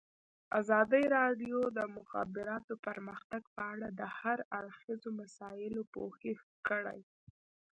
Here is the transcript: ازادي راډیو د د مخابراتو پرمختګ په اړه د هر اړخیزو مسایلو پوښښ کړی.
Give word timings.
ازادي 0.59 1.03
راډیو 1.17 1.59
د 1.71 1.71
د 1.77 1.79
مخابراتو 1.97 2.73
پرمختګ 2.85 3.41
په 3.55 3.61
اړه 3.73 3.87
د 3.99 4.01
هر 4.17 4.37
اړخیزو 4.59 5.09
مسایلو 5.21 5.81
پوښښ 5.93 6.39
کړی. 6.67 7.01